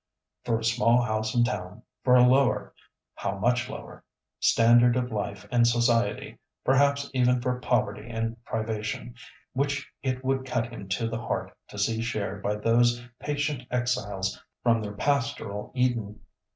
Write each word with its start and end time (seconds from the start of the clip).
For 0.45 0.57
a 0.57 0.63
small 0.63 1.03
house 1.03 1.35
in 1.35 1.43
town, 1.43 1.83
for 2.03 2.15
a 2.15 2.27
lower—how 2.27 3.37
much 3.37 3.69
lower!—standard 3.69 4.95
of 4.95 5.11
life 5.11 5.47
and 5.51 5.67
society, 5.67 6.39
perhaps 6.65 7.07
even 7.13 7.39
for 7.39 7.59
poverty 7.59 8.09
and 8.09 8.43
privation, 8.43 9.13
which 9.53 9.87
it 10.01 10.25
would 10.25 10.43
cut 10.43 10.73
him 10.73 10.89
to 10.89 11.07
the 11.07 11.21
heart 11.21 11.55
to 11.67 11.77
see 11.77 12.01
shared 12.01 12.41
by 12.41 12.55
those 12.55 13.07
patient 13.19 13.61
exiles 13.69 14.43
from 14.63 14.81
their 14.81 14.93
pastoral 14.95 15.71
Eden. 15.75 16.19